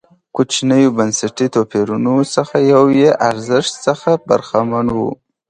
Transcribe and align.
کوچنیو 0.35 0.95
بنسټي 0.97 1.47
توپیرونو 1.55 2.15
څخه 2.35 2.55
یو 2.71 2.83
یې 3.01 3.09
ارزښت 3.29 3.73
څخه 3.85 4.09
برخمن 4.29 4.87
و. 4.97 4.99